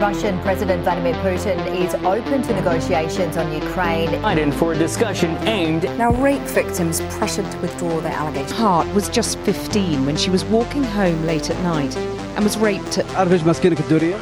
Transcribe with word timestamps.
Russian 0.00 0.39
President 0.39 0.83
Vladimir 0.83 1.13
Putin 1.15 1.59
is 1.75 1.93
open 2.05 2.41
to 2.43 2.53
negotiations 2.55 3.35
on 3.35 3.51
Ukraine. 3.51 4.07
Biden 4.23 4.53
for 4.53 4.71
a 4.71 4.77
discussion 4.77 5.35
aimed. 5.45 5.83
Now, 5.97 6.11
rape 6.13 6.41
victims 6.43 7.01
pressured 7.17 7.51
to 7.51 7.57
withdraw 7.57 7.99
their 7.99 8.13
allegations. 8.13 8.51
Hart 8.51 8.87
was 8.95 9.09
just 9.09 9.37
15 9.39 10.05
when 10.05 10.15
she 10.15 10.29
was 10.29 10.45
walking 10.45 10.83
home 10.83 11.21
late 11.25 11.49
at 11.49 11.59
night 11.63 11.95
and 12.35 12.43
was 12.43 12.57
raped 12.57 12.97
at. 12.99 13.05
عارف 13.15 13.31
ايش 13.31 13.43
ماسكينك 13.43 13.79
الدوريه؟ 13.79 14.15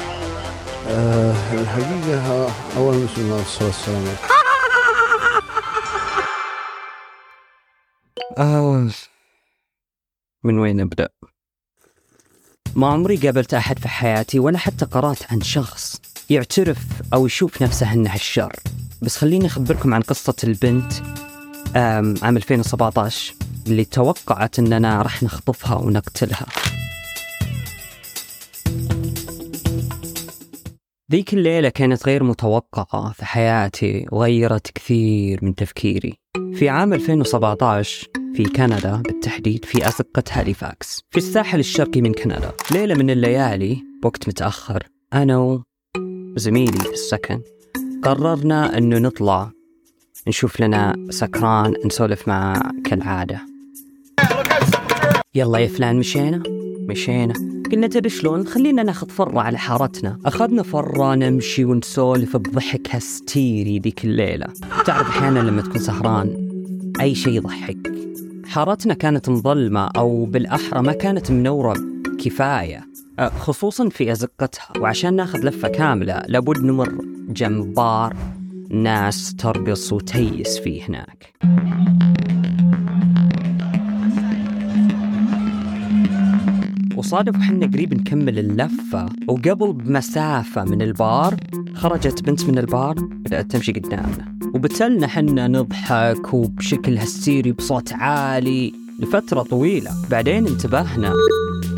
أه 0.88 1.54
الحقيقه 1.54 2.52
اولا 2.78 3.06
بسم 3.06 3.22
الله 3.22 3.36
والصلاه 3.36 3.68
والسلام 3.68 4.02
عليكم 4.08 4.28
آه 8.38 8.90
من 10.44 10.60
وين 10.60 10.80
أبدأ؟ 10.80 11.10
ما 12.76 12.88
عمري 12.88 13.18
قابلت 13.18 13.54
أحد 13.54 13.80
في 13.80 13.88
حياتي 13.88 14.40
ولا 14.40 14.58
حتى 14.58 14.86
قرأت 14.86 15.32
عن 15.32 15.42
شخص 15.42 16.02
يعترف 16.30 16.78
أو 17.14 17.26
يشوف 17.26 17.62
نفسه 17.62 17.94
إنه 17.94 18.16
الشر. 18.16 18.56
بس 19.02 19.18
خليني 19.18 19.46
أخبركم 19.46 19.94
عن 19.94 20.02
قصة 20.02 20.36
البنت 20.44 20.94
عام 22.24 22.38
2017 22.38 23.34
اللي 23.68 23.86
توقعت 23.86 24.60
إننا 24.60 25.02
راح 25.02 25.24
نخطفها 25.24 25.76
ونقتلها. 25.76 26.46
ذيك 31.12 31.34
الليلة 31.34 31.70
كانت 31.70 32.06
غير 32.06 32.24
متوقعة 32.24 33.12
في 33.12 33.26
حياتي 33.26 34.06
وغيرت 34.12 34.72
كثير 34.72 35.40
من 35.42 35.56
تفكيري. 35.56 36.14
في 36.56 36.70
عام 36.70 36.94
2017 36.94 38.08
في 38.36 38.44
كندا 38.44 38.96
بالتحديد 38.96 39.66
في 39.66 39.88
أزقة 39.88 40.24
هاليفاكس 40.32 41.04
في 41.12 41.18
الساحل 41.18 41.60
الشرقي 41.60 42.02
من 42.02 42.14
كندا. 42.14 42.52
ليلة 42.72 42.96
من 42.96 43.10
الليالي 43.10 43.84
بوقت 44.04 44.28
متأخر 44.28 44.84
أنا 45.14 45.62
وزميلي 46.36 46.90
السكن 46.94 47.42
قررنا 48.04 48.78
أنه 48.78 48.98
نطلع 48.98 49.52
نشوف 50.28 50.62
لنا 50.62 51.08
سكران 51.10 51.74
نسولف 51.86 52.28
معه 52.28 52.72
كالعادة. 52.86 53.42
يلا 55.36 55.60
يا 55.60 55.68
فلان 55.68 56.00
مشينا؟ 56.00 56.44
مشينا. 56.90 57.34
قلنا 57.72 57.88
تبي 57.88 58.10
شلون؟ 58.10 58.48
خلينا 58.48 58.84
ناخذ 58.84 59.10
فرة 59.10 59.42
على 59.42 59.58
حارتنا. 59.58 60.20
أخذنا 60.26 60.64
فرة 60.64 61.16
نمشي 61.16 61.66
ونسولف 61.66 62.38
بضحك 62.38 62.88
هستيري 62.90 63.80
ذيك 63.80 64.06
الليلة. 64.06 64.48
تعرف 64.86 65.10
أحيانا 65.10 65.40
لما 65.40 65.62
تكون 65.62 65.80
سهران 65.80 66.50
أي 67.02 67.16
شيء 67.16 67.34
يضحك. 67.34 67.79
حارتنا 68.50 68.94
كانت 68.94 69.30
مظلمة 69.30 69.90
أو 69.98 70.26
بالأحرى 70.26 70.82
ما 70.82 70.94
كانت 70.94 71.32
منورة 71.32 71.76
كفاية 72.20 72.88
خصوصا 73.20 73.90
في 73.90 74.12
أزقتها. 74.12 74.74
وعشان 74.80 75.16
ناخذ 75.16 75.40
لفة 75.40 75.68
كاملة 75.68 76.24
لابد 76.28 76.58
نمر 76.64 76.96
جنب 77.30 77.74
بار 77.74 78.16
ناس 78.70 79.36
ترقص 79.36 79.94
وتيس 79.94 80.60
فيه 80.60 80.84
هناك. 80.84 81.34
وصادف 86.96 87.36
وحنا 87.36 87.66
قريب 87.66 87.94
نكمل 87.94 88.40
اللفة 88.40 89.10
وقبل 89.28 89.74
بمسافة 89.74 90.64
من 90.64 90.82
البار 90.82 91.36
خرجت 91.74 92.24
بنت 92.24 92.46
من 92.46 92.58
البار 92.58 92.96
بدأت 93.00 93.52
تمشي 93.52 93.72
قدامنا. 93.72 94.29
وبتلنا 94.56 95.08
حنا 95.08 95.48
نضحك 95.48 96.34
وبشكل 96.34 96.98
هستيري 96.98 97.52
بصوت 97.52 97.94
عالي 97.94 98.74
لفترة 99.00 99.42
طويلة. 99.42 99.92
بعدين 100.12 100.48
انتبهنا 100.48 101.14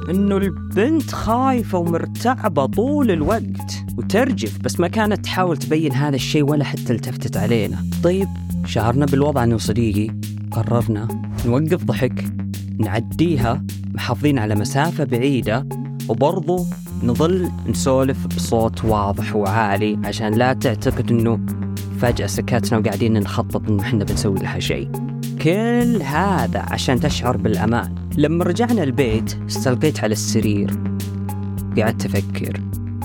إنه 0.10 0.38
البنت 0.38 1.12
خايفة 1.12 1.78
ومرتعبة 1.78 2.66
طول 2.66 3.12
الوقت 3.12 3.84
وترجف 3.98 4.60
بس 4.64 4.80
ما 4.80 4.88
كانت 4.88 5.26
تحاول 5.26 5.58
تبين 5.58 5.94
هذا 5.94 6.16
الشيء 6.16 6.44
ولا 6.44 6.64
حتى 6.64 6.94
التفتت 6.94 7.38
علينا. 7.38 7.78
طيب 8.04 8.28
شعرنا 8.66 9.06
بالوضع 9.06 9.44
إنه 9.44 9.58
صديقي 9.58 10.16
قررنا 10.52 11.08
نوقف 11.46 11.84
ضحك 11.84 12.26
نعديها 12.80 13.66
محافظين 13.94 14.40
على 14.40 14.56
مسافة 14.56 15.04
بعيدة 15.04 15.68
وبرضو 16.10 16.66
نظل 17.04 17.50
نسولف 17.68 18.28
بصوت 18.28 18.86
واضح 18.86 19.36
وعالي 19.36 20.00
عشان 20.06 20.34
لا 20.34 20.54
تعتقد 20.54 21.12
إنه 21.12 21.46
فجأة 22.02 22.28
سكتنا 22.28 22.78
وقاعدين 22.80 23.20
نخطط 23.20 23.70
إنه 23.70 23.82
إحنا 23.84 24.04
بنسوي 24.04 24.40
لها 24.40 24.60
شيء. 24.60 24.92
كل 25.42 26.02
هذا 26.04 26.60
عشان 26.60 27.00
تشعر 27.00 27.38
بالأمان. 27.38 27.96
لما 28.18 28.44
رجعنا 28.44 28.84
البيت 28.84 29.38
استلقيت 29.48 30.00
على 30.00 30.12
السرير. 30.12 30.72
قعدت 31.78 32.06
أفكر 32.06 32.62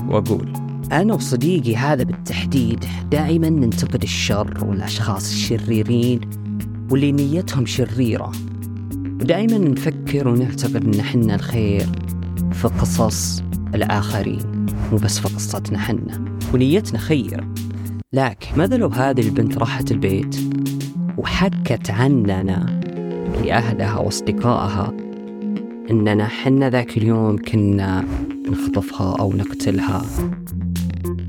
وأقول 0.08 0.52
أنا 0.92 1.14
وصديقي 1.14 1.76
هذا 1.76 2.02
بالتحديد 2.02 2.84
دائما 3.10 3.48
ننتقد 3.48 4.02
الشر 4.02 4.64
والأشخاص 4.64 5.30
الشريرين 5.30 6.20
واللي 6.90 7.12
نيتهم 7.12 7.66
شريرة. 7.66 8.32
ودائما 9.20 9.58
نفكر 9.58 10.28
ونعتقد 10.28 10.94
إن 10.94 11.00
إحنا 11.00 11.34
الخير 11.34 11.86
في 12.52 12.68
قصص 12.68 13.42
الآخرين 13.74 14.66
مو 14.92 14.98
بس 14.98 15.18
في 15.18 15.34
قصتنا 15.34 15.78
حنا 15.78 16.24
ونيتنا 16.54 16.98
خير. 16.98 17.48
لكن 18.16 18.58
ماذا 18.58 18.76
لو 18.76 18.88
هذه 18.88 19.20
البنت 19.20 19.58
راحت 19.58 19.90
البيت 19.92 20.36
وحكت 21.18 21.90
عننا 21.90 22.80
لأهلها 23.44 23.98
وأصدقائها 23.98 24.92
إننا 25.90 26.26
حنا 26.26 26.70
ذاك 26.70 26.96
اليوم 26.96 27.36
كنا 27.38 28.04
نخطفها 28.48 29.16
أو 29.20 29.32
نقتلها. 29.32 30.02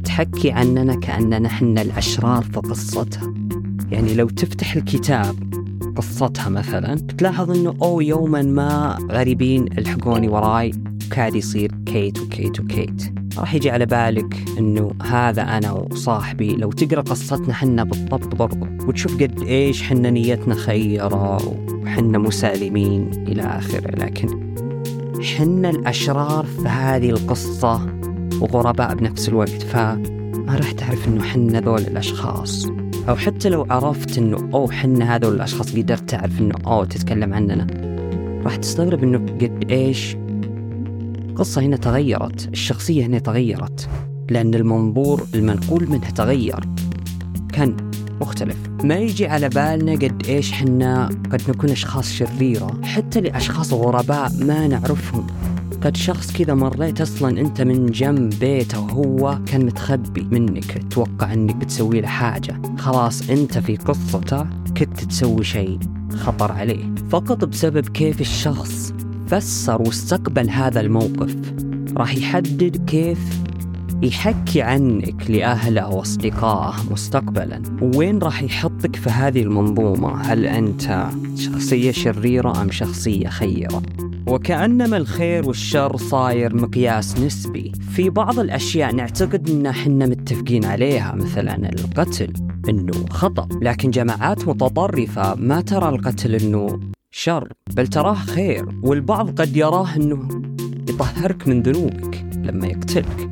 تحكي 0.04 0.52
عننا 0.52 0.96
كأننا 0.96 1.50
حنا 1.50 1.82
الأشرار 1.82 2.44
في 2.44 2.60
قصتها. 2.60 3.34
يعني 3.92 4.14
لو 4.14 4.30
تفتح 4.30 4.76
الكتاب 4.76 5.36
قصتها 5.96 6.50
مثلا 6.50 6.96
بتلاحظ 6.96 7.52
إنه 7.52 7.76
أو 7.82 8.02
يوما 8.02 8.42
ما 8.42 8.98
غريبين 9.12 9.66
الحقوني 9.78 10.28
وراي 10.28 10.72
كاد 11.12 11.36
يصير 11.36 11.72
كيت 11.86 12.20
وكيت 12.20 12.60
وكيت. 12.60 13.27
راح 13.40 13.54
يجي 13.54 13.70
على 13.70 13.86
بالك 13.86 14.44
إنه 14.58 14.92
هذا 15.04 15.42
أنا 15.42 15.72
وصاحبي 15.72 16.56
لو 16.56 16.72
تقرأ 16.72 17.02
قصتنا 17.02 17.54
حنا 17.54 17.84
بالضبط 17.84 18.36
برضو 18.36 18.68
وتشوف 18.88 19.24
قد 19.24 19.44
إيش 19.44 19.84
حنا 19.84 20.10
نيتنا 20.10 20.56
خيرة 20.56 21.58
وحنا 21.84 22.18
مسالمين 22.18 23.10
إلى 23.28 23.42
آخره. 23.42 24.06
لكن 24.06 24.54
حنا 25.38 25.70
الأشرار 25.70 26.46
في 26.46 26.68
هذه 26.68 27.10
القصة 27.10 27.82
وغرباء 28.42 28.96
بنفس 28.96 29.30
الوقت 29.30 29.62
فما 29.64 30.58
راح 30.60 30.72
تعرف 30.72 31.08
إنه 31.08 31.24
حنا 31.24 31.60
ذول 31.60 31.82
الأشخاص. 31.82 32.68
أو 33.10 33.16
حتى 33.16 33.50
لو 33.50 33.68
عرفت 33.70 34.18
إنه 34.18 34.50
أوه 34.54 34.72
حنا 34.72 35.16
هذول 35.16 35.36
الأشخاص 35.36 35.76
قدرت 35.76 36.10
تعرف 36.10 36.42
إنه 36.42 36.56
أوه 36.68 36.86
تتكلم 36.86 37.34
عننا 37.34 37.68
راح 38.44 38.56
تستغرب 38.56 39.04
إنه 39.04 39.18
قد 39.18 39.72
إيش 39.72 40.18
القصة 41.38 41.62
هنا 41.62 41.78
تغيرت 41.78 42.48
الشخصية 42.48 43.06
هنا 43.06 43.20
تغيرت 43.20 43.90
لأن 44.30 44.56
المنظور 44.56 45.28
المنقول 45.36 45.90
منها 45.90 46.10
تغير 46.10 46.60
كان 47.54 47.78
مختلف. 48.22 48.58
ما 48.84 48.96
يجي 48.96 49.28
على 49.28 49.50
بالنا 49.50 49.92
قد 49.92 50.26
إيش 50.28 50.52
حنا 50.52 51.06
قد 51.06 51.42
نكون 51.50 51.70
أشخاص 51.70 52.12
شريرة 52.12 52.82
حتى 52.84 53.22
لأشخاص 53.22 53.74
غرباء 53.74 54.32
ما 54.40 54.68
نعرفهم. 54.68 55.28
قد 55.82 55.98
شخص 55.98 56.32
كذا 56.32 56.54
مريت 56.54 57.02
أصلا 57.02 57.42
أنت 57.42 57.62
من 57.62 57.86
جنب 57.86 58.34
بيته 58.40 58.80
وهو 58.80 59.40
كان 59.46 59.66
متخبي 59.66 60.28
منك 60.32 60.84
توقع 60.90 61.34
أنك 61.34 61.56
بتسوي 61.56 62.02
له 62.02 62.08
حاجة. 62.08 62.62
خلاص 62.78 63.30
أنت 63.30 63.58
في 63.58 63.76
قصته 63.76 64.48
كنت 64.78 65.04
تسوي 65.04 65.44
شيء 65.44 65.80
خطر 66.12 66.52
عليه. 66.52 66.96
فقط 67.10 67.46
بسبب 67.46 67.90
كيف 67.90 68.22
الشخص 68.22 68.94
فسر 69.28 69.82
واستقبل 69.82 70.50
هذا 70.50 70.80
الموقف. 70.80 71.36
راح 71.98 72.16
يحدد 72.16 72.86
كيف 72.88 73.20
يحكي 74.02 74.62
عنك 74.62 75.32
لأهله 75.32 75.90
وأصدقائه 75.90 76.76
مستقبلا. 76.92 77.62
وين 77.82 78.20
راح 78.20 78.44
يحطك 78.44 78.96
في 78.96 79.10
هذه 79.10 79.42
المنظومة؟ 79.42 80.22
هل 80.22 80.46
أنت 80.46 81.08
شخصية 81.36 81.92
شريرة 81.92 82.62
أم 82.62 82.72
شخصية 82.72 83.28
خيرة؟ 83.28 83.82
وكأنما 84.28 84.98
الخير 84.98 85.48
والشر 85.48 85.98
صاير 85.98 86.56
مقياس 86.56 87.20
نسبي. 87.20 87.72
في 87.92 88.10
بعض 88.10 88.40
الأشياء 88.40 88.96
نعتقد 88.96 89.50
أن 89.50 89.72
حنا 89.72 90.06
متفقين 90.06 90.66
عليها 90.66 91.16
مثلا 91.16 91.70
القتل 91.70 92.34
أنه 92.70 93.06
خطأ. 93.10 93.48
لكن 93.62 93.92
جماعات 93.92 94.48
متطرفة 94.48 95.36
ما 95.36 95.62
ترى 95.62 95.90
القتل 95.90 96.36
أنه 96.36 96.80
شر 97.12 97.54
بل 97.74 97.88
تراه 97.88 98.14
خير 98.14 98.66
والبعض 98.84 99.42
قد 99.42 99.58
يراه 99.58 99.96
أنه 99.96 100.28
يطهرك 100.90 101.48
من 101.48 101.62
ذنوبك 101.62 102.26
لما 102.36 102.68
يقتلك. 102.68 103.30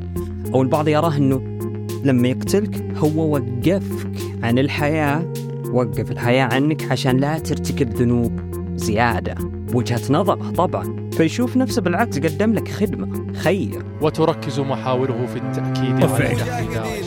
أو 0.54 0.62
البعض 0.62 0.88
يراه 0.88 1.16
أنه 1.16 1.58
لما 2.04 2.28
يقتلك 2.28 2.96
هو 2.96 3.34
وقفك 3.34 4.10
عن 4.42 4.58
الحياة 4.58 5.32
وقف 5.72 6.10
الحياة 6.10 6.44
عنك 6.44 6.92
عشان 6.92 7.16
لا 7.16 7.38
ترتكب 7.38 7.94
ذنوب 7.94 8.40
زيادة. 8.76 9.34
بوجهة 9.72 10.12
نظره 10.12 10.50
طبعا. 10.50 11.10
فيشوف 11.12 11.56
نفسه 11.56 11.82
بالعكس 11.82 12.18
قدم 12.18 12.52
لك 12.52 12.68
خدمة 12.68 13.32
خير. 13.32 13.82
وتركز 14.00 14.60
محاوله 14.60 15.26
في 15.26 15.36
التأكيد 15.36 16.02
على 16.02 16.36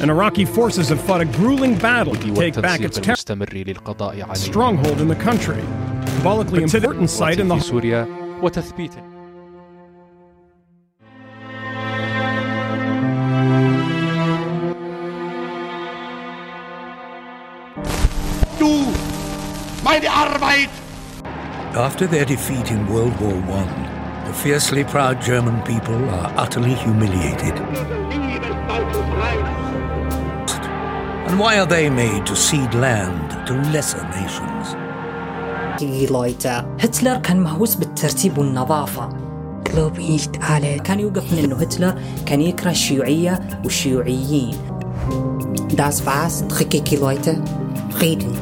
And 0.02 0.12
Iraqi 0.12 0.46
forces 0.46 0.90
have 0.90 1.02
fought 1.02 1.22
a 1.22 1.26
grueling 1.26 1.76
battle 1.76 2.16
to 2.16 2.36
take 2.36 2.62
back 2.62 2.82
its 2.82 2.98
المستمر 3.08 3.54
للقضاء 3.54 4.22
عليه. 4.22 4.34
stronghold 4.34 5.00
in 5.02 5.08
the 5.08 5.30
country, 5.30 5.89
symbolically 6.25 6.63
important 6.63 7.11
site 7.11 7.39
in 7.39 7.49
في 7.49 7.59
the 7.59 7.63
سوريا 7.63 8.07
وتثبيت 8.43 8.93
After 21.77 22.07
their 22.07 22.25
defeat 22.25 22.71
in 22.71 22.87
World 22.93 23.21
War 23.21 23.33
I, 23.33 24.25
the 24.27 24.33
fiercely 24.33 24.85
proud 24.85 25.21
German 25.21 25.61
people 25.63 26.09
are 26.09 26.33
utterly 26.37 26.75
humiliated. 26.75 27.55
And 31.29 31.39
why 31.39 31.59
are 31.59 31.67
they 31.67 31.91
made 31.91 32.25
to 32.27 32.37
cede 32.37 32.75
land 32.75 33.47
to 33.49 33.55
lesser 33.73 34.03
nations? 34.11 34.78
لايتا 35.86 36.76
هتلر 36.80 37.18
كان 37.18 37.40
مهووس 37.40 37.76
بالترتيب 37.76 38.38
والنظافة. 38.38 39.10
كان 40.84 41.00
يوقف 41.00 41.34
من 41.34 41.40
انه 41.40 41.56
هتلر 41.56 42.02
كان 42.26 42.42
يكره 42.42 42.72
الشيوعية 42.72 43.40
والشيوعيين. 43.64 44.56
داس 45.74 46.02
فاس 46.02 46.44
تخكيكي 46.48 46.96
لايتا 46.96 47.44
خيدني 47.94 48.34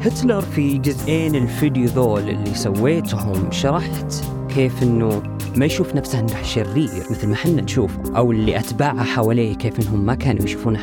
هتلر 0.00 0.40
في 0.40 0.78
جزئين 0.78 1.34
الفيديو 1.34 1.84
ذول 1.84 2.28
اللي 2.28 2.54
سويتهم 2.54 3.52
شرحت 3.52 4.14
كيف 4.54 4.82
إنه 4.82 5.22
ما 5.56 5.66
يشوف 5.66 5.94
نفسه 5.94 6.20
إنه 6.20 6.42
شرير 6.42 7.02
مثل 7.10 7.28
ما 7.28 7.34
حنا 7.34 7.62
نشوفه 7.62 8.02
أو 8.16 8.32
اللي 8.32 8.58
أتباعه 8.58 9.04
حواليه 9.04 9.54
كيف 9.54 9.80
إنهم 9.80 10.06
ما 10.06 10.14
كانوا 10.14 10.44
يشوفونه 10.44 10.80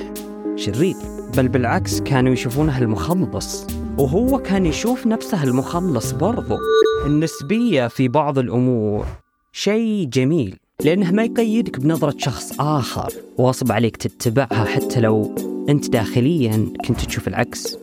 شرير. 0.56 0.96
بل 1.38 1.48
بالعكس 1.48 2.02
كانوا 2.02 2.34
يشوفونه 2.34 2.78
المخلص. 2.78 3.68
وهو 3.98 4.40
كان 4.40 4.66
يشوف 4.66 5.08
نفسه 5.08 5.44
المخلص 5.44 6.12
برضو. 6.12 6.58
النسبية 7.06 7.88
في 7.88 8.08
بعض 8.08 8.40
الأمور 8.40 9.06
شيء 9.52 10.06
جميل 10.06 10.58
لأنه 10.84 11.12
ما 11.12 11.24
يقيدك 11.24 11.80
بنظرة 11.80 12.16
شخص 12.18 12.60
آخر 12.60 13.14
واصب 13.38 13.72
عليك 13.72 13.98
تتبعها 13.98 14.66
حتى 14.66 15.00
لو 15.00 15.36
أنت 15.70 15.90
داخليا 15.90 16.74
كنت 16.88 17.02
تشوف 17.02 17.28
العكس. 17.28 17.78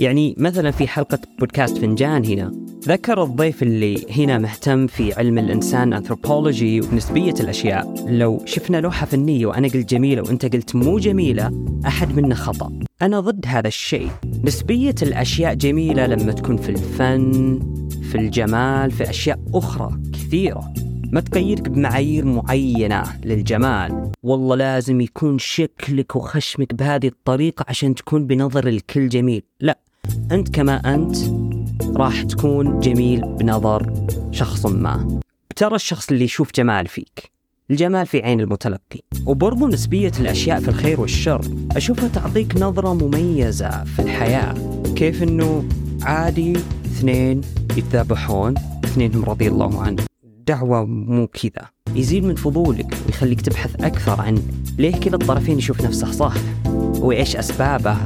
يعني 0.00 0.34
مثلا 0.38 0.70
في 0.70 0.88
حلقة 0.88 1.18
بودكاست 1.38 1.78
فنجان 1.78 2.24
هنا 2.24 2.52
ذكر 2.84 3.22
الضيف 3.22 3.62
اللي 3.62 4.06
هنا 4.10 4.38
مهتم 4.38 4.86
في 4.86 5.12
علم 5.12 5.38
الإنسان 5.38 5.92
أنثروبولوجي 5.92 6.80
ونسبية 6.80 7.34
الأشياء. 7.40 8.04
لو 8.08 8.42
شفنا 8.44 8.80
لوحة 8.80 9.06
فنية 9.06 9.46
وأنا 9.46 9.68
قلت 9.68 9.90
جميلة 9.90 10.22
وأنت 10.22 10.54
قلت 10.54 10.76
مو 10.76 10.98
جميلة 10.98 11.66
أحد 11.86 12.16
منا 12.16 12.34
خطأ. 12.34 12.72
أنا 13.02 13.20
ضد 13.20 13.44
هذا 13.46 13.68
الشيء. 13.68 14.10
نسبية 14.44 14.94
الأشياء 15.02 15.54
جميلة 15.54 16.06
لما 16.06 16.32
تكون 16.32 16.56
في 16.56 16.68
الفن 16.68 17.58
في 18.10 18.14
الجمال 18.18 18.90
في 18.90 19.10
أشياء 19.10 19.38
أخرى 19.54 20.00
كثيرة. 20.12 20.72
ما 21.12 21.20
تقيدك 21.20 21.68
بمعايير 21.68 22.24
معينة 22.24 23.02
للجمال. 23.24 24.12
والله 24.22 24.56
لازم 24.56 25.00
يكون 25.00 25.38
شكلك 25.38 26.16
وخشمك 26.16 26.74
بهذه 26.74 27.06
الطريقة 27.06 27.64
عشان 27.68 27.94
تكون 27.94 28.26
بنظر 28.26 28.68
الكل 28.68 29.08
جميل. 29.08 29.42
لا 29.60 29.78
أنت 30.32 30.48
كما 30.48 30.94
أنت. 30.94 31.16
راح 31.96 32.22
تكون 32.22 32.80
جميل 32.80 33.20
بنظر 33.20 33.92
شخص 34.32 34.66
ما. 34.66 35.20
ترى 35.56 35.74
الشخص 35.74 36.10
اللي 36.10 36.24
يشوف 36.24 36.50
جمال 36.54 36.86
فيك 36.86 37.38
الجمال 37.70 38.06
في 38.06 38.22
عين 38.22 38.40
المتلقي. 38.40 39.00
وبرضو 39.26 39.66
نسبية 39.66 40.12
الأشياء 40.20 40.60
في 40.60 40.68
الخير 40.68 41.00
والشر 41.00 41.40
أشوفها 41.76 42.08
تعطيك 42.08 42.56
نظرة 42.56 42.94
مميزة 42.94 43.84
في 43.84 44.02
الحياة. 44.02 44.54
كيف 44.96 45.22
أنه 45.22 45.64
عادي 46.02 46.52
اثنين 46.86 47.40
يتذابحون 47.76 48.54
اثنينهم 48.84 49.24
رضي 49.24 49.48
الله 49.48 49.82
عنه. 49.82 50.02
دعوة 50.46 50.84
مو 50.84 51.26
كذا. 51.26 51.68
يزيد 51.94 52.24
من 52.24 52.34
فضولك 52.34 52.94
ويخليك 53.06 53.40
تبحث 53.40 53.84
أكثر 53.84 54.20
عن 54.20 54.42
ليه 54.78 54.96
كذا 54.96 55.14
الطرفين 55.14 55.58
يشوف 55.58 55.80
نفسه 55.80 56.12
صح 56.12 56.34
وإيش 56.98 57.36
أسبابه 57.36 57.96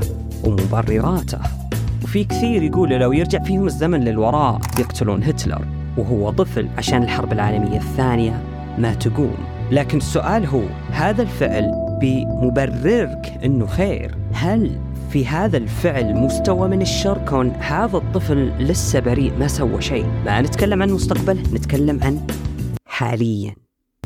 ومبرراته. 0.45 1.62
وفي 2.05 2.25
كثير 2.25 2.63
يقولوا 2.63 2.99
لو 2.99 3.13
يرجع 3.13 3.43
فيهم 3.43 3.67
الزمن 3.67 4.01
للوراء 4.01 4.61
يقتلون 4.79 5.25
هتلر 5.25 5.65
وهو 5.99 6.31
طفل 6.31 6.69
عشان 6.79 7.03
الحرب 7.03 7.33
العالمية 7.33 7.77
الثانية 7.77 8.43
ما 8.79 8.95
تقوم. 8.95 9.37
لكن 9.71 9.99
السؤال 9.99 10.47
هو 10.47 10.63
هذا 10.91 11.23
الفعل 11.23 11.73
بمبررك 12.01 13.39
إنه 13.45 13.67
خير؟ 13.67 14.15
هل 14.33 14.81
في 15.11 15.27
هذا 15.27 15.57
الفعل 15.57 16.15
مستوى 16.15 16.69
من 16.69 16.83
الشر 16.83 17.19
كون 17.29 17.49
هذا 17.51 17.97
الطفل 17.97 18.53
لسه 18.59 19.01
بريء 19.01 19.33
ما 19.39 19.49
سوى 19.49 19.83
شيء؟ 19.83 20.07
ما 20.25 20.41
نتكلم 20.41 20.83
عن 20.83 20.91
مستقبله 20.91 21.43
نتكلم 21.55 22.01
عن 22.03 22.27
حاليا. 22.87 23.62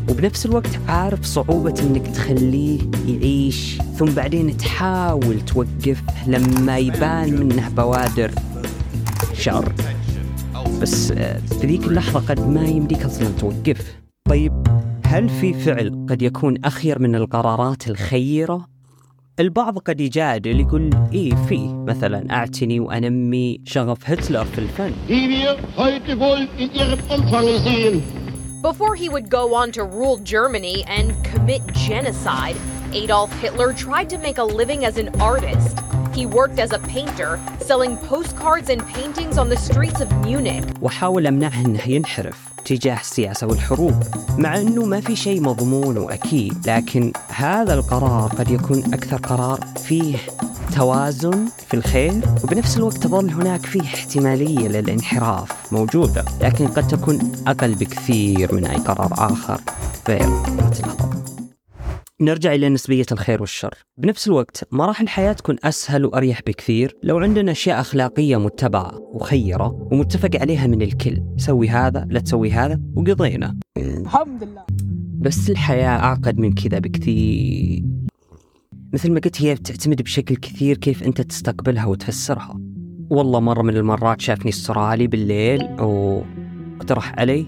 وبنفس 0.09 0.47
الوقت 0.47 0.79
عارف 0.89 1.25
صعوبة 1.25 1.75
إنك 1.83 2.07
تخليه 2.07 2.81
يعيش 3.09 3.79
ثم 3.99 4.05
بعدين 4.07 4.57
تحاول 4.57 5.41
توقف 5.41 6.03
لما 6.27 6.79
يبان 6.79 7.33
منه 7.47 7.69
بوادر 7.69 8.31
شر. 9.35 9.73
بس 10.83 11.11
آه، 11.11 11.39
في 11.39 11.67
ذيك 11.67 11.85
اللحظة 11.87 12.21
قد 12.21 12.49
ما 12.49 12.65
يمديك 12.65 13.03
أصلا 13.03 13.29
توقف. 13.39 13.97
طيب 14.29 14.67
هل 15.07 15.29
في 15.29 15.55
فعل 15.55 16.07
قد 16.11 16.23
يكون 16.23 16.57
أخير 16.65 16.99
من 16.99 17.15
القرارات 17.15 17.89
الخيرة؟ 17.89 18.67
البعض 19.41 19.79
قد 19.79 20.01
يجادل 20.01 20.61
يقول 20.61 20.91
إيه 21.13 21.35
فيه 21.49 21.75
مثلا 21.75 22.33
أعتني 22.33 22.81
وأنمي 22.81 23.61
شغف 23.65 24.11
هتلر 24.11 24.45
في 24.45 24.59
الفن. 24.59 24.93
Before 28.63 28.95
he 28.95 29.11
would 29.11 29.29
go 29.29 29.55
on 29.55 29.71
to 29.73 29.85
rule 29.85 30.17
Germany 30.17 30.83
and 30.87 31.23
commit 31.25 31.65
genocide, 31.75 32.57
Adolf 32.91 33.31
Hitler 33.41 33.75
tried 33.75 34.09
to 34.11 34.19
make 34.19 34.39
a 34.39 34.45
living 34.45 34.87
as 34.87 34.97
an 34.97 35.11
artist. 35.21 35.77
He 36.17 36.25
worked 36.25 36.59
as 36.59 36.73
a 36.73 36.79
painter, 36.79 37.39
selling 37.61 37.99
postcards 37.99 38.71
and 38.71 38.81
paintings 38.87 39.37
on 39.37 39.51
the 39.51 39.57
streets 39.57 40.01
of 40.01 40.09
Munich. 40.25 40.65
وحاول 40.83 41.27
أمنعه 41.27 41.61
أنه 41.67 41.89
ينحرف 41.89 42.39
تجاه 42.65 43.01
السياسة 43.01 43.47
والحروب 43.47 43.95
مع 44.39 44.57
أنه 44.61 44.85
ما 44.85 45.01
في 45.01 45.17
شيء 45.17 45.41
مضمون 45.41 45.99
وأكيد 45.99 46.69
لكن 46.69 47.13
هذا 47.29 47.75
القرار 47.75 48.33
قد 48.39 48.51
يكون 48.51 48.95
أكثر 48.95 49.17
قرار 49.17 49.61
فيه 49.85 50.17
توازن 50.77 51.49
في 51.69 51.75
الخير 51.75 52.21
وبنفس 52.45 52.77
الوقت 52.77 52.97
تظل 52.97 53.31
هناك 53.31 53.67
فيه 53.67 53.83
احتمالية 53.83 54.69
للانحراف 54.69 55.73
موجودة 55.73 56.25
لكن 56.41 56.69
قد 56.69 56.89
تكون 56.89 57.33
أقل 57.47 57.75
بكثير 57.75 58.55
من 58.55 58.67
أي 58.67 58.77
قرار 58.77 59.13
آخر 59.13 59.61
غير 60.09 60.29
نرجع 62.21 62.55
إلى 62.55 62.69
نسبية 62.69 63.07
الخير 63.13 63.41
والشر. 63.41 63.75
بنفس 63.99 64.27
الوقت 64.29 64.65
مراحل 64.73 65.05
الحياة 65.05 65.33
تكون 65.33 65.57
أسهل 65.65 66.05
وأريح 66.05 66.41
بكثير. 66.47 66.97
لو 67.03 67.19
عندنا 67.19 67.53
أشياء 67.53 67.81
أخلاقية 67.81 68.37
متبعة 68.37 68.99
وخيرة 68.99 69.89
ومتفق 69.93 70.31
عليها 70.41 70.67
من 70.67 70.83
الكل 70.83 71.23
سوي 71.37 71.69
هذا 71.69 72.07
لا 72.11 72.21
تسوي 72.21 72.51
هذا 72.51 72.81
وقضينا. 72.97 73.59
الحمد 73.77 74.45
لله. 74.45 74.65
بس 75.19 75.51
الحياة 75.51 75.89
أعقد 75.89 76.39
من 76.39 76.53
كذا 76.53 76.79
بكثير. 76.79 77.85
مثل 78.93 79.13
ما 79.13 79.21
قلت 79.21 79.43
هي 79.43 79.55
بتعتمد 79.55 80.03
بشكل 80.03 80.37
كثير 80.37 80.77
كيف 80.77 81.03
أنت 81.03 81.21
تستقبلها 81.21 81.87
وتفسرها. 81.87 82.61
والله 83.11 83.41
مرة 83.41 83.63
من 83.63 83.77
المرات 83.77 84.21
شافني 84.21 84.49
السرالي 84.49 85.07
بالليل 85.07 85.63
واقترح 85.81 87.19
علي 87.19 87.47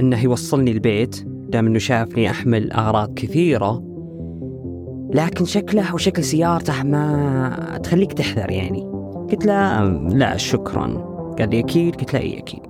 أنه 0.00 0.22
يوصلني 0.22 0.70
البيت 0.70 1.24
دام 1.26 1.66
أنه 1.66 1.78
شافني 1.78 2.30
أحمل 2.30 2.72
أغراض 2.72 3.14
كثيرة. 3.14 3.91
لكن 5.12 5.44
شكله 5.44 5.94
وشكل 5.94 6.24
سيارته 6.24 6.82
ما 6.82 7.80
تخليك 7.82 8.12
تحذر 8.12 8.50
يعني. 8.50 8.82
قلت 9.30 9.46
له 9.46 9.84
لا 10.08 10.36
شكرا. 10.36 10.86
قال 11.38 11.50
لي 11.50 11.60
أكيد؟ 11.60 11.96
قلت 11.96 12.14
له 12.14 12.20
إي 12.20 12.38
أكيد. 12.38 12.60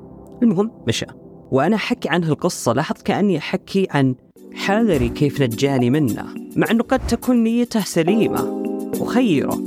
المهم 0.42 0.70
مشى. 0.88 1.06
وأنا 1.50 1.76
أحكي 1.76 2.08
عنه 2.08 2.28
القصة 2.28 2.72
لاحظت 2.72 3.02
كأني 3.02 3.38
أحكي 3.38 3.88
عن 3.90 4.14
حذري 4.54 5.08
كيف 5.08 5.42
نجاني 5.42 5.90
منه 5.90 6.24
مع 6.56 6.70
أنه 6.70 6.82
قد 6.82 7.06
تكون 7.06 7.44
نيته 7.44 7.80
سليمة 7.80 8.62
وخيرة 9.00 9.58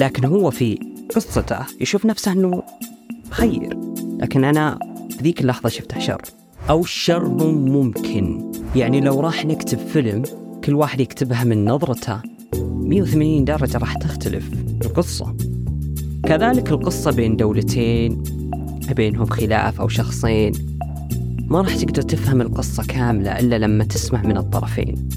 لكن 0.00 0.24
هو 0.24 0.50
في 0.50 0.78
قصته 1.14 1.58
يشوف 1.80 2.06
نفسه 2.06 2.32
أنه 2.32 2.62
خير. 3.30 3.78
لكن 4.18 4.44
أنا 4.44 4.78
في 5.10 5.22
ذيك 5.22 5.40
اللحظة 5.40 5.68
شفته 5.68 5.98
شر. 5.98 6.22
أو 6.70 6.84
شر 6.84 7.28
ممكن. 7.48 8.52
يعني 8.76 9.00
لو 9.00 9.20
راح 9.20 9.46
نكتب 9.46 9.78
فيلم 9.78 10.22
كل 10.64 10.74
واحد 10.74 11.00
يكتبها 11.00 11.44
من 11.44 11.64
نظرته. 11.64 12.22
180 12.54 13.44
درجة 13.44 13.78
راح 13.78 13.94
تختلف 13.94 14.52
القصة. 14.84 15.36
كذلك 16.24 16.70
القصة 16.70 17.12
بين 17.12 17.36
دولتين 17.36 18.22
بينهم 18.96 19.26
خلاف 19.26 19.80
أو 19.80 19.88
شخصين. 19.88 20.52
ما 21.40 21.60
راح 21.60 21.76
تقدر 21.76 22.02
تفهم 22.02 22.40
القصة 22.40 22.86
كاملة 22.86 23.38
إلا 23.38 23.58
لما 23.58 23.84
تسمع 23.84 24.22
من 24.22 24.36
الطرفين 24.36 25.08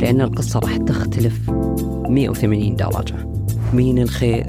لأن 0.00 0.20
القصة 0.20 0.60
راح 0.60 0.76
تختلف 0.76 1.50
180 2.08 2.76
درجة. 2.76 3.28
مين 3.72 3.98
الخير 3.98 4.46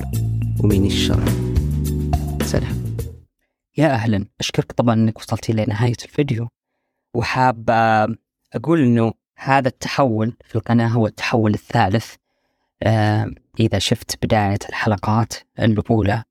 ومين 0.63 0.85
الشر. 0.85 1.23
سلام. 2.43 2.75
يا 3.77 3.93
أهلا 3.93 4.25
أشكرك 4.39 4.71
طبعا 4.71 4.93
أنك 4.93 5.17
وصلتي 5.17 5.53
لنهاية 5.53 5.97
الفيديو. 6.05 6.47
وحاب 7.15 7.69
أقول 8.53 8.81
أنه 8.81 9.13
هذا 9.39 9.67
التحول 9.67 10.37
في 10.45 10.55
القناة 10.55 10.87
هو 10.87 11.07
التحول 11.07 11.53
الثالث 11.53 12.15
آه، 12.83 13.31
إذا 13.59 13.79
شفت 13.79 14.25
بداية 14.25 14.59
الحلقات 14.69 15.33
الأولى. 15.59 16.23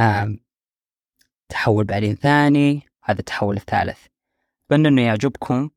آه، 0.00 0.36
تحول 1.48 1.84
بعدين 1.84 2.14
ثاني 2.14 2.82
هذا 3.04 3.18
التحول 3.18 3.56
الثالث. 3.56 3.98
أتمنى 4.66 4.88
أنه 4.88 5.02
يعجبكم 5.02 5.70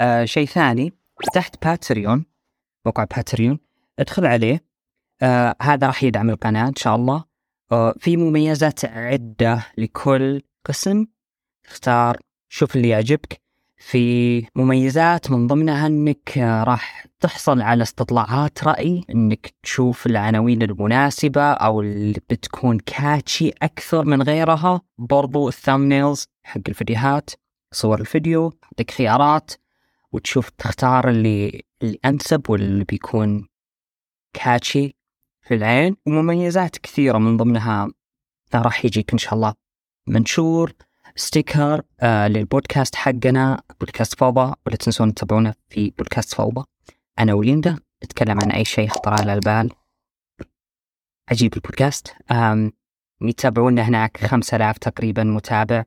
آه 0.00 0.24
شيء 0.24 0.46
ثاني 0.46 0.92
فتحت 1.26 1.64
باتريون 1.64 2.24
موقع 2.86 3.04
باتريون 3.04 3.58
ادخل 3.98 4.26
عليه. 4.26 4.64
آه 5.22 5.56
هذا 5.62 5.86
راح 5.86 6.02
يدعم 6.02 6.30
القناة 6.30 6.68
إن 6.68 6.74
شاء 6.76 6.96
الله. 6.96 7.24
آه 7.72 7.94
في 7.98 8.16
مميزات 8.16 8.84
عدة 8.84 9.66
لكل 9.78 10.42
قسم. 10.64 11.06
اختار 11.66 12.18
شوف 12.48 12.76
اللي 12.76 12.88
يعجبك. 12.88 13.40
في 13.84 14.46
مميزات 14.56 15.30
من 15.30 15.46
ضمنها 15.46 15.86
إنك 15.86 16.38
آه، 16.38 16.64
راح 16.64 17.06
تحصل 17.20 17.60
على 17.60 17.82
استطلاعات 17.82 18.64
رأي 18.64 19.04
إنك 19.10 19.54
تشوف 19.62 20.06
العناوين 20.06 20.62
المناسبة 20.62 21.42
أو 21.42 21.80
اللي 21.80 22.20
بتكون 22.30 22.78
catchy 22.78 23.50
أكثر 23.62 24.04
من 24.04 24.22
غيرها. 24.22 24.80
برضو 24.98 25.48
ال 25.48 25.55
thumbnails 25.55 26.26
حق 26.44 26.60
الفيديوهات 26.68 27.30
صور 27.74 28.00
الفيديو 28.00 28.42
عندك 28.44 28.90
خيارات 28.90 29.50
وتشوف 30.12 30.50
تختار 30.50 31.08
اللي 31.08 31.62
الأنسب 31.82 32.50
واللي 32.50 32.84
بيكون 32.84 33.48
catchy 34.32 34.96
في 35.42 35.54
العين. 35.54 35.96
ومميزات 36.06 36.78
كثيرة 36.78 37.18
من 37.18 37.36
ضمنها 37.36 37.92
راح 38.54 38.84
يجيك 38.84 39.12
إن 39.12 39.18
شاء 39.18 39.34
الله 39.34 39.54
منشور. 40.06 40.72
sticker 41.16 41.82
آه 42.00 42.28
للبودكاست 42.28 42.94
حقنا 42.94 43.62
بودكاست 43.80 44.18
فوضى 44.18 44.54
ولا 44.66 44.76
تنسون 44.76 45.14
تتابعونا 45.14 45.54
في 45.68 45.90
بودكاست 45.90 46.34
فوضى. 46.34 46.64
أنا 47.18 47.34
وليندا 47.34 47.78
نتكلم 48.04 48.38
عن 48.42 48.50
أي 48.50 48.64
شيء 48.64 48.88
خطر 48.88 49.12
على 49.12 49.34
البال. 49.34 49.70
عجيب 51.30 51.54
البودكاست. 51.54 52.14
يتابعونا 53.22 53.82
هناك 53.82 54.16
خمسة 54.16 54.56
آلاف 54.56 54.78
تقريبا 54.78 55.24
متابع. 55.24 55.84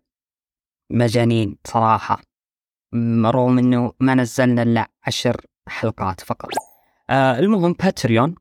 مجانين 0.92 1.58
صراحة. 1.68 2.22
رغم 3.26 3.58
إنه 3.58 3.94
ما 4.00 4.16
نزلنا 4.16 4.62
إلا 4.62 4.92
عشر 5.08 5.46
حلقات 5.68 6.22
فقط. 6.22 6.50
آه 7.10 7.40
المهم 7.40 7.74
باتريون 7.74 8.36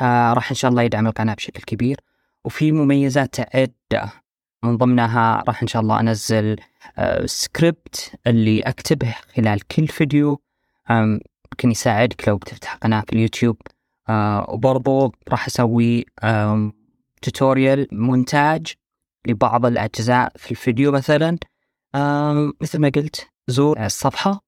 آه 0.00 0.32
راح 0.32 0.50
إن 0.50 0.56
شاء 0.56 0.70
الله 0.70 0.82
يدعم 0.82 1.06
القناة 1.06 1.34
بشكل 1.34 1.62
كبير. 1.62 2.00
وفي 2.44 2.72
مميزات 2.72 3.56
عدة 3.56 4.12
من 4.62 4.76
ضمنها 4.76 5.42
راح 5.48 5.62
إن 5.62 5.68
شاء 5.68 5.82
الله 5.82 6.00
أنزل 6.00 6.56
آه 6.98 7.26
سكريبت 7.26 8.14
اللي 8.26 8.60
أكتبه 8.60 9.16
خلال 9.36 9.66
كل 9.66 9.88
فيديو. 9.88 10.42
ممكن 10.90 11.70
يساعدك 11.70 12.28
لو 12.28 12.36
بتفتح 12.36 12.74
قناة 12.74 13.00
في 13.00 13.12
اليوتيوب. 13.12 13.56
آه 14.08 14.46
وبرضو 14.50 15.12
راح 15.28 15.46
أسوي 15.46 16.04
توتوريال 17.22 17.88
مونتاج 17.92 18.74
لبعض 19.26 19.66
الأجزاء 19.66 20.32
في 20.36 20.50
الفيديو 20.50 20.92
مثلا. 20.92 21.38
آه 21.94 22.52
مثل 22.60 22.78
ما 22.80 22.88
قلت 22.88 23.28
زور 23.48 23.84
الصفحة 23.84 24.40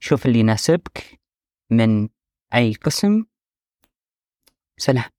شوف 0.00 0.26
اللي 0.26 0.38
يناسبك 0.38 1.20
من 1.70 2.08
أي 2.54 2.74
قسم. 2.74 3.24
سلام. 4.76 5.13